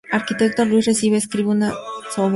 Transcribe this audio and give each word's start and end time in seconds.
Arquitecto 0.11 0.65
Luis 0.65 0.85
Ríos, 0.87 0.99
escribe 1.15 1.49
una 1.49 1.67
obra 1.67 1.77
sobre 2.09 2.17
la 2.17 2.23
misma. 2.23 2.29